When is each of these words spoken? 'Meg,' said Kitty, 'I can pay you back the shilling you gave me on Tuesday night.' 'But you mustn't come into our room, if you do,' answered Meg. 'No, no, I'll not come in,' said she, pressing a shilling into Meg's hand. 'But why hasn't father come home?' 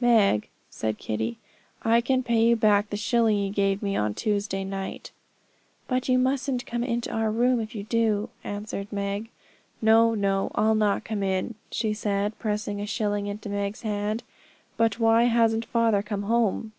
'Meg,' 0.00 0.48
said 0.70 0.96
Kitty, 0.96 1.36
'I 1.82 2.00
can 2.00 2.22
pay 2.22 2.42
you 2.42 2.56
back 2.56 2.88
the 2.88 2.96
shilling 2.96 3.36
you 3.36 3.50
gave 3.50 3.82
me 3.82 3.94
on 3.94 4.14
Tuesday 4.14 4.64
night.' 4.64 5.10
'But 5.86 6.08
you 6.08 6.18
mustn't 6.18 6.64
come 6.64 6.82
into 6.82 7.10
our 7.12 7.30
room, 7.30 7.60
if 7.60 7.74
you 7.74 7.84
do,' 7.84 8.30
answered 8.42 8.90
Meg. 8.90 9.28
'No, 9.82 10.14
no, 10.14 10.50
I'll 10.54 10.74
not 10.74 11.04
come 11.04 11.22
in,' 11.22 11.56
said 11.70 12.32
she, 12.32 12.38
pressing 12.38 12.80
a 12.80 12.86
shilling 12.86 13.26
into 13.26 13.50
Meg's 13.50 13.82
hand. 13.82 14.22
'But 14.78 14.98
why 14.98 15.24
hasn't 15.24 15.66
father 15.66 16.02
come 16.02 16.22
home?' 16.22 16.72